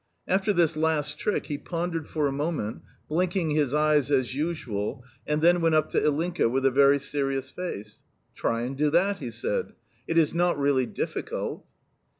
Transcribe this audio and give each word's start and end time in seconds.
After 0.27 0.51
this 0.51 0.75
last 0.75 1.19
trick 1.19 1.45
he 1.45 1.59
pondered 1.59 2.07
for 2.07 2.25
a 2.25 2.31
moment 2.31 2.81
(blinking 3.07 3.51
his 3.51 3.71
eyes 3.71 4.09
as 4.09 4.33
usual), 4.33 5.03
and 5.27 5.43
then 5.43 5.61
went 5.61 5.75
up 5.75 5.91
to 5.91 6.01
Ilinka 6.03 6.49
with 6.49 6.65
a 6.65 6.71
very 6.71 6.97
serious 6.97 7.51
face. 7.51 7.99
"Try 8.33 8.61
and 8.61 8.75
do 8.75 8.89
that," 8.89 9.17
he 9.19 9.29
said. 9.29 9.73
"It 10.07 10.17
is 10.17 10.33
not 10.33 10.57
really 10.57 10.87
difficult." 10.87 11.67